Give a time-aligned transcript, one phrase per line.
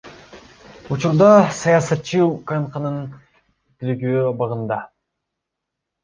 [0.93, 1.25] Учурда
[1.57, 2.95] саясатчы УКМКнын
[3.83, 4.79] тергөө абагында.